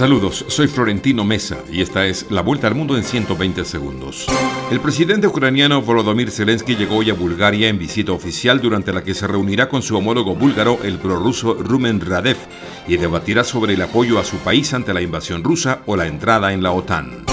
Saludos, 0.00 0.46
soy 0.48 0.66
Florentino 0.66 1.24
Mesa 1.26 1.58
y 1.70 1.82
esta 1.82 2.06
es 2.06 2.30
la 2.30 2.40
vuelta 2.40 2.66
al 2.66 2.74
mundo 2.74 2.96
en 2.96 3.04
120 3.04 3.66
segundos. 3.66 4.24
El 4.70 4.80
presidente 4.80 5.26
ucraniano 5.26 5.82
Volodymyr 5.82 6.30
Zelensky 6.30 6.74
llegó 6.74 6.96
hoy 6.96 7.10
a 7.10 7.12
Bulgaria 7.12 7.68
en 7.68 7.78
visita 7.78 8.12
oficial 8.12 8.62
durante 8.62 8.94
la 8.94 9.04
que 9.04 9.12
se 9.12 9.26
reunirá 9.26 9.68
con 9.68 9.82
su 9.82 9.94
homólogo 9.98 10.34
búlgaro, 10.34 10.78
el 10.84 10.96
prorruso 10.96 11.52
Rumen 11.52 12.00
Radev, 12.00 12.38
y 12.88 12.96
debatirá 12.96 13.44
sobre 13.44 13.74
el 13.74 13.82
apoyo 13.82 14.18
a 14.18 14.24
su 14.24 14.38
país 14.38 14.72
ante 14.72 14.94
la 14.94 15.02
invasión 15.02 15.44
rusa 15.44 15.82
o 15.84 15.96
la 15.96 16.06
entrada 16.06 16.54
en 16.54 16.62
la 16.62 16.72
OTAN. 16.72 17.26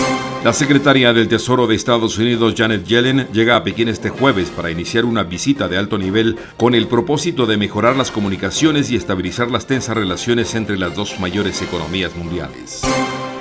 La 0.43 0.53
secretaria 0.53 1.13
del 1.13 1.27
Tesoro 1.27 1.67
de 1.67 1.75
Estados 1.75 2.17
Unidos, 2.17 2.53
Janet 2.55 2.85
Yellen, 2.85 3.27
llega 3.33 3.55
a 3.55 3.63
Pekín 3.63 3.89
este 3.89 4.09
jueves 4.09 4.49
para 4.49 4.71
iniciar 4.71 5.03
una 5.03 5.23
visita 5.23 5.67
de 5.67 5.77
alto 5.77 5.97
nivel 5.97 6.37
con 6.55 6.73
el 6.73 6.87
propósito 6.87 7.45
de 7.45 7.57
mejorar 7.57 7.97
las 7.97 8.11
comunicaciones 8.11 8.89
y 8.91 8.95
estabilizar 8.95 9.51
las 9.51 9.67
tensas 9.67 9.97
relaciones 9.97 10.55
entre 10.55 10.77
las 10.77 10.95
dos 10.95 11.19
mayores 11.19 11.61
economías 11.61 12.15
mundiales. 12.15 12.83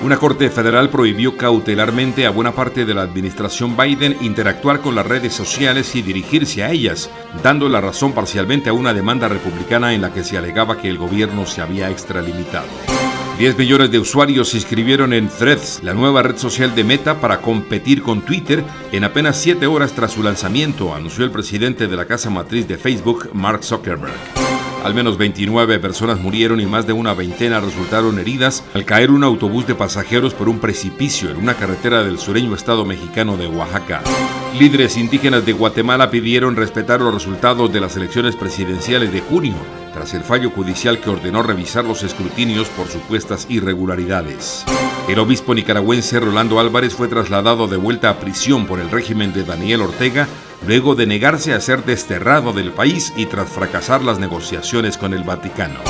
Una 0.03 0.19
corte 0.19 0.51
federal 0.51 0.91
prohibió 0.91 1.37
cautelarmente 1.37 2.27
a 2.27 2.31
buena 2.31 2.53
parte 2.53 2.85
de 2.85 2.95
la 2.95 3.03
administración 3.03 3.77
Biden 3.77 4.17
interactuar 4.21 4.81
con 4.81 4.95
las 4.95 5.07
redes 5.07 5.33
sociales 5.33 5.95
y 5.95 6.03
dirigirse 6.03 6.65
a 6.65 6.71
ellas, 6.71 7.09
dando 7.43 7.69
la 7.69 7.81
razón 7.81 8.13
parcialmente 8.13 8.69
a 8.69 8.73
una 8.73 8.93
demanda 8.93 9.29
republicana 9.29 9.95
en 9.95 10.03
la 10.03 10.13
que 10.13 10.25
se 10.25 10.37
alegaba 10.39 10.79
que 10.79 10.89
el 10.89 10.99
gobierno 10.99 11.47
se 11.47 11.63
había 11.63 11.91
extralimitado. 11.91 12.67
10 13.39 13.59
millones 13.59 13.91
de 13.91 13.99
usuarios 13.99 14.49
se 14.49 14.57
inscribieron 14.57 15.13
en 15.13 15.29
Threads, 15.29 15.81
la 15.83 15.93
nueva 15.93 16.23
red 16.23 16.39
social 16.39 16.75
de 16.75 16.85
Meta 16.85 17.21
para 17.21 17.43
competir 17.43 18.03
con 18.03 18.23
Twitter 18.23 18.65
en 18.93 19.05
apenas 19.05 19.37
7 19.37 19.67
horas 19.67 19.93
tras 19.93 20.13
su 20.13 20.23
lanzamiento, 20.23 20.95
anunció 20.95 21.23
el 21.23 21.31
presidente 21.31 21.87
de 21.87 21.97
la 21.97 22.07
casa 22.07 22.31
matriz 22.31 22.67
de 22.67 22.79
Facebook, 22.79 23.29
Mark 23.35 23.63
Zuckerberg. 23.63 24.15
Al 24.85 24.95
menos 24.95 25.19
29 25.19 25.79
personas 25.81 26.19
murieron 26.19 26.63
y 26.63 26.67
más 26.67 26.87
de 26.87 26.95
una 26.95 27.13
veintena 27.13 27.61
resultaron 27.61 28.19
heridas 28.19 28.65
al 28.73 28.87
caer 28.87 29.11
un 29.11 29.23
autobús 29.23 29.67
de 29.67 29.75
pasajeros 29.75 30.33
por 30.33 30.49
un 30.49 30.59
precipicio 30.59 31.29
en 31.29 31.37
una 31.37 31.55
carretera 31.55 32.05
del 32.05 32.19
sureño 32.19 32.55
estado 32.55 32.87
mexicano 32.87 33.37
de 33.37 33.49
Oaxaca. 33.49 34.01
Líderes 34.59 34.97
indígenas 34.97 35.45
de 35.45 35.53
Guatemala 35.53 36.11
pidieron 36.11 36.57
respetar 36.57 37.03
los 37.03 37.13
resultados 37.13 37.71
de 37.71 37.81
las 37.81 37.99
elecciones 37.99 38.35
presidenciales 38.35 39.13
de 39.13 39.21
junio 39.21 39.57
tras 39.97 40.13
el 40.13 40.25
fallo 40.25 40.51
judicial 40.51 41.01
que 41.01 41.09
ordenó 41.09 41.43
revisar 41.43 41.87
los 41.87 42.03
escrutinios 42.03 42.69
por 42.69 42.87
supuestas 42.87 43.47
irregularidades. 43.49 44.63
El 45.09 45.19
obispo 45.19 45.55
nicaragüense 45.55 46.21
Rolando 46.21 46.61
Álvarez 46.61 46.93
fue 46.93 47.09
trasladado 47.09 47.67
de 47.67 47.79
vuelta 47.79 48.11
a 48.11 48.21
prisión 48.21 48.67
por 48.67 48.79
el 48.79 48.91
régimen 48.91 49.33
de 49.33 49.45
Daniel 49.45 49.81
Ortega 49.81 50.29
luego 50.67 50.95
de 50.95 51.07
negarse 51.07 51.55
a 51.55 51.61
ser 51.61 51.85
desterrado 51.85 52.53
del 52.53 52.73
país 52.73 53.13
y 53.17 53.27
tras 53.27 53.49
fracasar 53.49 54.03
las 54.03 54.19
negociaciones 54.19 54.99
con 54.99 55.15
el 55.15 55.23
Vaticano. 55.23 55.81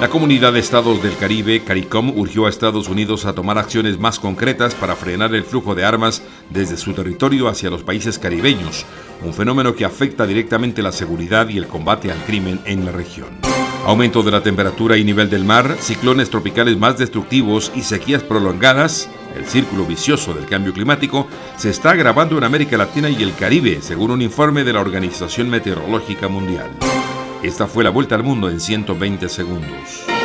La 0.00 0.08
comunidad 0.08 0.52
de 0.52 0.60
estados 0.60 1.02
del 1.02 1.16
Caribe, 1.16 1.64
CARICOM, 1.64 2.18
urgió 2.18 2.46
a 2.46 2.50
Estados 2.50 2.88
Unidos 2.88 3.24
a 3.24 3.32
tomar 3.32 3.56
acciones 3.56 3.98
más 3.98 4.20
concretas 4.20 4.74
para 4.74 4.94
frenar 4.94 5.34
el 5.34 5.44
flujo 5.44 5.74
de 5.74 5.84
armas 5.84 6.22
desde 6.50 6.76
su 6.76 6.92
territorio 6.92 7.48
hacia 7.48 7.70
los 7.70 7.82
países 7.82 8.18
caribeños, 8.18 8.84
un 9.24 9.32
fenómeno 9.32 9.74
que 9.74 9.86
afecta 9.86 10.26
directamente 10.26 10.82
la 10.82 10.92
seguridad 10.92 11.48
y 11.48 11.56
el 11.56 11.66
combate 11.66 12.12
al 12.12 12.18
crimen 12.24 12.60
en 12.66 12.84
la 12.84 12.92
región. 12.92 13.55
Aumento 13.84 14.22
de 14.22 14.30
la 14.30 14.42
temperatura 14.42 14.96
y 14.96 15.04
nivel 15.04 15.30
del 15.30 15.44
mar, 15.44 15.76
ciclones 15.78 16.30
tropicales 16.30 16.76
más 16.78 16.98
destructivos 16.98 17.70
y 17.74 17.82
sequías 17.82 18.22
prolongadas, 18.22 19.08
el 19.36 19.46
círculo 19.46 19.84
vicioso 19.84 20.34
del 20.34 20.46
cambio 20.46 20.72
climático, 20.72 21.28
se 21.56 21.70
está 21.70 21.90
agravando 21.90 22.38
en 22.38 22.44
América 22.44 22.76
Latina 22.76 23.08
y 23.10 23.22
el 23.22 23.34
Caribe, 23.34 23.80
según 23.82 24.10
un 24.10 24.22
informe 24.22 24.64
de 24.64 24.72
la 24.72 24.80
Organización 24.80 25.50
Meteorológica 25.50 26.28
Mundial. 26.28 26.70
Esta 27.42 27.66
fue 27.66 27.84
la 27.84 27.90
vuelta 27.90 28.14
al 28.14 28.24
mundo 28.24 28.48
en 28.48 28.58
120 28.58 29.28
segundos. 29.28 30.15